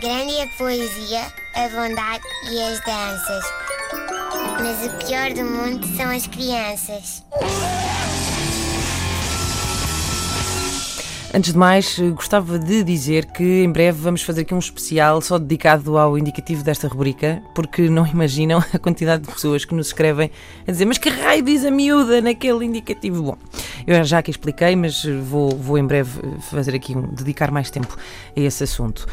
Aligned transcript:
Grande 0.00 0.34
é 0.34 0.42
a 0.42 0.46
poesia, 0.48 1.20
a 1.54 1.68
bondade 1.68 2.24
e 2.50 2.60
as 2.60 2.80
danças. 2.80 3.44
Mas 4.60 4.86
o 4.86 5.06
pior 5.06 5.32
do 5.32 5.44
mundo 5.44 5.86
são 5.96 6.10
as 6.10 6.26
crianças. 6.26 7.22
Antes 11.32 11.52
de 11.52 11.58
mais, 11.58 11.96
eh, 11.98 12.10
gostava 12.10 12.58
de 12.58 12.82
dizer 12.82 13.26
que 13.26 13.62
em 13.62 13.70
breve 13.70 14.00
vamos 14.00 14.22
fazer 14.22 14.42
aqui 14.42 14.52
um 14.52 14.58
especial 14.58 15.20
só 15.20 15.38
dedicado 15.38 15.96
ao 15.96 16.18
indicativo 16.18 16.64
desta 16.64 16.88
rubrica, 16.88 17.40
porque 17.54 17.88
não 17.88 18.04
imaginam 18.08 18.64
a 18.72 18.78
quantidade 18.80 19.22
de 19.22 19.32
pessoas 19.32 19.64
que 19.64 19.74
nos 19.74 19.88
escrevem 19.88 20.28
a 20.66 20.72
dizer 20.72 20.86
mas 20.86 20.98
que 20.98 21.08
raio 21.08 21.42
diz 21.42 21.64
a 21.64 21.70
miúda 21.70 22.20
naquele 22.20 22.64
indicativo? 22.64 23.22
Bom, 23.22 23.38
eu 23.86 24.02
já 24.02 24.18
aqui 24.18 24.32
expliquei, 24.32 24.74
mas 24.74 25.04
vou, 25.04 25.56
vou 25.56 25.78
em 25.78 25.86
breve 25.86 26.20
fazer 26.50 26.74
aqui 26.74 26.96
um, 26.96 27.02
dedicar 27.02 27.52
mais 27.52 27.70
tempo 27.70 27.96
a 28.36 28.40
esse 28.40 28.64
assunto. 28.64 29.06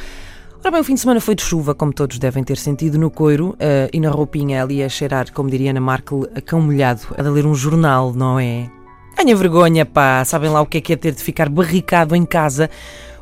Ora 0.63 0.70
bem, 0.70 0.81
o 0.81 0.83
fim 0.83 0.93
de 0.93 0.99
semana 0.99 1.20
foi 1.20 1.33
de 1.33 1.41
chuva, 1.41 1.73
como 1.73 1.91
todos 1.91 2.20
devem 2.20 2.43
ter 2.43 2.55
sentido 2.55 2.95
no 2.99 3.09
coiro, 3.09 3.49
uh, 3.49 3.89
e 3.91 3.99
na 3.99 4.11
roupinha 4.11 4.61
ali 4.61 4.84
a 4.84 4.87
cheirar, 4.87 5.34
como 5.34 5.49
diria 5.49 5.71
Ana 5.71 5.81
Markel, 5.81 6.27
a 6.35 6.39
cão 6.39 6.61
molhado, 6.61 7.01
a 7.17 7.21
ler 7.23 7.47
um 7.47 7.55
jornal, 7.55 8.13
não 8.13 8.39
é? 8.39 8.70
Ganha 9.17 9.35
vergonha, 9.35 9.87
pá! 9.87 10.23
Sabem 10.23 10.51
lá 10.51 10.61
o 10.61 10.67
que 10.67 10.77
é 10.77 10.81
que 10.81 10.93
é 10.93 10.95
ter 10.95 11.13
de 11.13 11.23
ficar 11.23 11.49
barricado 11.49 12.15
em 12.15 12.23
casa 12.23 12.70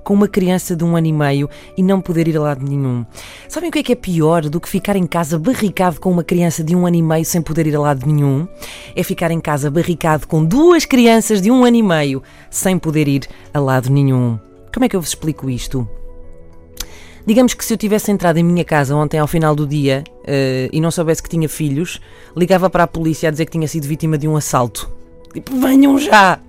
com 0.04 0.14
uma 0.14 0.28
criança 0.28 0.76
de 0.76 0.84
um 0.84 0.98
ano 0.98 1.08
e 1.08 1.14
meio 1.14 1.50
e 1.78 1.82
não 1.82 2.02
poder 2.02 2.28
ir 2.28 2.36
a 2.36 2.42
lado 2.42 2.66
nenhum. 2.68 3.06
Sabem 3.48 3.70
o 3.70 3.72
que 3.72 3.80
é 3.80 3.84
que 3.84 3.94
é 3.94 3.96
pior 3.96 4.42
do 4.50 4.60
que 4.60 4.68
ficar 4.68 4.98
em 4.98 5.08
casa 5.08 5.40
barricado 5.40 5.98
com 6.02 6.12
uma 6.12 6.26
criança 6.26 6.62
de 6.62 6.76
um 6.76 6.86
ano 6.86 6.98
e 6.98 7.02
meio 7.02 7.24
sem 7.24 7.42
poder 7.42 7.68
ir 7.68 7.76
a 7.76 7.80
lado 7.80 8.06
nenhum? 8.06 8.50
É 8.94 9.02
ficar 9.02 9.32
em 9.32 9.40
casa 9.40 9.72
barricado 9.72 10.28
com 10.28 10.44
duas 10.44 10.84
crianças 10.84 11.42
de 11.42 11.50
um 11.50 11.64
ano 11.64 11.78
e 11.78 11.84
meio 11.84 12.22
sem 12.50 12.78
poder 12.78 13.08
ir 13.08 13.28
a 13.54 13.60
lado 13.62 13.90
nenhum. 13.90 14.38
Como 14.74 14.84
é 14.84 14.90
que 14.90 14.96
eu 14.98 15.00
vos 15.00 15.12
explico 15.12 15.50
isto? 15.50 15.88
Digamos 17.30 17.54
que 17.54 17.64
se 17.64 17.72
eu 17.72 17.78
tivesse 17.78 18.12
entrado 18.12 18.38
em 18.38 18.44
minha 18.44 18.66
casa 18.66 18.96
ontem 18.96 19.20
ao 19.20 19.28
final 19.28 19.54
do 19.54 19.68
dia 19.68 20.04
uh, 20.24 20.70
e 20.74 20.82
não 20.82 20.90
soubesse 20.90 21.22
que 21.22 21.30
tinha 21.30 21.48
filhos, 21.48 22.02
ligava 22.36 22.72
para 22.72 22.86
a 22.86 22.88
polícia 22.88 23.30
a 23.30 23.32
dizer 23.32 23.46
que 23.46 23.52
tinha 23.52 23.68
sido 23.68 23.88
vítima 23.88 24.18
de 24.18 24.28
um 24.28 24.36
assalto. 24.36 24.92
Tipo, 25.32 25.56
venham 25.60 26.00
já! 26.00 26.40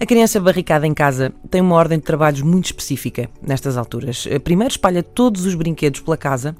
A 0.00 0.06
criança 0.06 0.40
barricada 0.40 0.86
em 0.86 0.94
casa 0.94 1.30
tem 1.50 1.60
uma 1.60 1.76
ordem 1.76 1.98
de 1.98 2.04
trabalhos 2.04 2.40
muito 2.40 2.64
específica 2.64 3.28
nestas 3.42 3.76
alturas. 3.76 4.26
Eh, 4.30 4.38
primeiro 4.38 4.72
espalha 4.72 5.02
todos 5.02 5.44
os 5.44 5.54
brinquedos 5.54 6.00
pela 6.00 6.16
casa, 6.16 6.56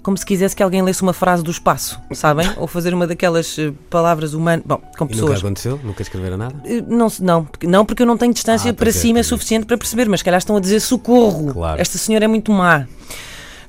como 0.00 0.16
se 0.16 0.24
quisesse 0.24 0.54
que 0.54 0.62
alguém 0.62 0.80
lesse 0.80 1.02
uma 1.02 1.12
frase 1.12 1.42
do 1.42 1.50
espaço, 1.50 2.00
sabem? 2.12 2.48
Ou 2.56 2.68
fazer 2.68 2.94
uma 2.94 3.04
daquelas 3.04 3.58
eh, 3.58 3.72
palavras 3.90 4.32
humanas. 4.32 4.64
Bom, 4.64 4.80
com 4.96 5.08
pessoas. 5.08 5.30
E 5.30 5.34
nunca 5.34 5.38
aconteceu? 5.40 5.80
Nunca 5.82 6.02
escreveram 6.02 6.36
nada? 6.36 6.54
Eh, 6.64 6.84
não, 6.86 7.08
não, 7.18 7.48
não 7.64 7.84
porque 7.84 8.00
eu 8.00 8.06
não 8.06 8.16
tenho 8.16 8.32
distância 8.32 8.70
ah, 8.70 8.74
para 8.74 8.90
é, 8.90 8.92
cima 8.92 9.18
é, 9.18 9.22
suficiente 9.24 9.66
para 9.66 9.76
perceber, 9.76 10.08
mas 10.08 10.20
se 10.20 10.24
calhar 10.24 10.38
estão 10.38 10.56
a 10.56 10.60
dizer 10.60 10.78
socorro. 10.78 11.52
Claro. 11.52 11.80
Esta 11.80 11.98
senhora 11.98 12.26
é 12.26 12.28
muito 12.28 12.52
má. 12.52 12.86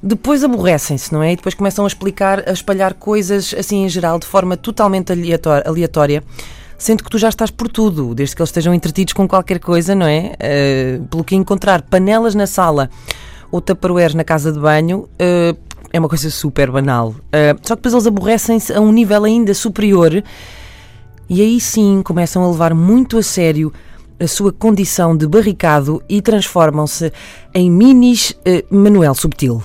Depois 0.04 0.44
aborrecem-se, 0.44 1.12
não 1.12 1.24
é? 1.24 1.34
E 1.34 1.36
depois 1.36 1.56
começam 1.56 1.84
a 1.84 1.88
explicar, 1.88 2.48
a 2.48 2.52
espalhar 2.52 2.94
coisas 2.94 3.56
assim 3.58 3.86
em 3.86 3.90
geral, 3.90 4.20
de 4.20 4.28
forma 4.28 4.56
totalmente 4.56 5.12
aleatória 5.12 6.24
sendo 6.78 7.04
que 7.04 7.10
tu 7.10 7.18
já 7.18 7.30
estás 7.30 7.52
por 7.52 7.70
tudo, 7.70 8.14
desde 8.14 8.36
que 8.36 8.42
eles 8.42 8.50
estejam 8.50 8.74
entretidos 8.74 9.14
com 9.14 9.28
qualquer 9.28 9.60
coisa, 9.60 9.96
não 9.96 10.06
é? 10.06 10.34
Uh, 10.34 11.06
pelo 11.06 11.24
que 11.24 11.36
encontrar 11.36 11.82
panelas 11.82 12.36
na 12.36 12.48
sala 12.48 12.90
ou 13.52 13.62
taparoeiros 13.62 14.16
na 14.16 14.24
casa 14.24 14.52
de 14.52 14.60
banho 14.60 15.10
uh, 15.22 15.58
é 15.92 16.00
uma 16.00 16.10
coisa 16.10 16.30
super 16.30 16.72
banal. 16.72 17.10
Uh, 17.10 17.58
só 17.62 17.76
que 17.76 17.82
depois 17.82 17.94
eles 17.94 18.08
aborrecem-se 18.08 18.74
a 18.74 18.82
um 18.82 18.92
nível 18.92 19.24
ainda 19.24 19.54
superior 19.54 20.24
e 21.30 21.42
aí 21.42 21.60
sim 21.60 22.02
começam 22.04 22.44
a 22.44 22.52
levar 22.52 22.74
muito 22.74 23.18
a 23.18 23.24
sério 23.24 23.72
a 24.20 24.28
sua 24.28 24.54
condição 24.54 25.16
de 25.16 25.28
barricado 25.28 26.02
e 26.08 26.22
transformam-se 26.22 27.12
em 27.54 27.70
minis 27.70 28.34
Manuel 28.72 29.14
Subtil. 29.14 29.62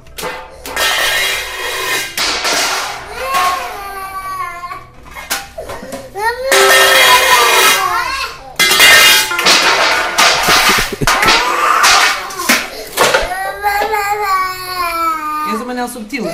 Manel 15.59 15.89
Subtil. 15.89 16.25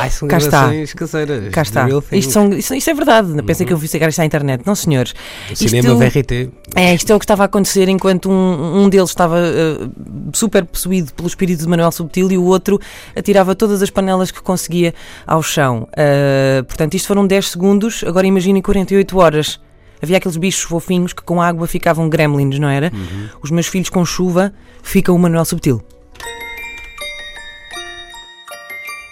Ai, 0.00 0.08
são 0.08 0.26
Cá 0.28 0.38
está. 0.38 0.70
caseiras. 0.96 1.48
Cá 1.50 1.62
está. 1.62 1.86
Isto, 2.12 2.32
são, 2.32 2.48
isto, 2.54 2.74
isto, 2.74 2.88
é 2.88 2.94
verdade. 2.94 3.32
Uhum. 3.32 3.44
Pensei 3.44 3.66
que 3.66 3.72
eu 3.72 3.78
fui 3.78 3.86
chegar 3.86 4.08
isto 4.08 4.20
à 4.20 4.24
internet. 4.24 4.62
Não, 4.64 4.74
senhores. 4.74 5.14
O 5.50 5.56
cinema 5.56 5.94
VRT. 5.94 6.50
É, 6.74 6.94
isto 6.94 7.12
é 7.12 7.14
o 7.14 7.18
que 7.18 7.24
estava 7.24 7.42
a 7.42 7.46
acontecer 7.46 7.86
enquanto 7.88 8.30
um, 8.30 8.84
um 8.84 8.88
deles 8.88 9.10
estava 9.10 9.36
uh, 9.36 9.90
super 10.32 10.64
possuído 10.64 11.12
pelo 11.12 11.28
espírito 11.28 11.60
de 11.62 11.68
Manuel 11.68 11.92
Subtil 11.92 12.30
e 12.32 12.38
o 12.38 12.44
outro 12.44 12.80
atirava 13.14 13.54
todas 13.54 13.82
as 13.82 13.90
panelas 13.90 14.30
que 14.30 14.40
conseguia 14.40 14.94
ao 15.26 15.42
chão. 15.42 15.86
Uh, 15.92 16.64
portanto, 16.64 16.94
isto 16.94 17.06
foram 17.06 17.26
10 17.26 17.50
segundos. 17.50 18.02
Agora 18.06 18.26
imaginem 18.26 18.62
48 18.62 19.18
horas. 19.18 19.60
Havia 20.02 20.16
aqueles 20.16 20.38
bichos 20.38 20.62
fofinhos 20.62 21.12
que 21.12 21.22
com 21.22 21.42
água 21.42 21.66
ficavam 21.66 22.08
gremlins, 22.08 22.58
não 22.58 22.68
era? 22.68 22.90
Uhum. 22.94 23.28
Os 23.42 23.50
meus 23.50 23.66
filhos 23.66 23.90
com 23.90 24.02
chuva 24.06 24.50
ficam 24.82 25.14
o 25.14 25.18
Manuel 25.18 25.44
Subtil. 25.44 25.82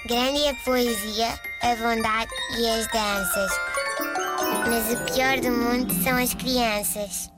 Grande 0.07 0.45
é 0.45 0.51
a 0.51 0.55
poesia, 0.55 1.39
a 1.61 1.75
bondade 1.75 2.31
e 2.57 2.69
as 2.69 2.87
danças. 2.87 3.51
Mas 4.69 4.93
o 4.93 5.13
pior 5.13 5.41
do 5.41 5.51
mundo 5.51 5.93
são 6.03 6.17
as 6.17 6.33
crianças. 6.35 7.31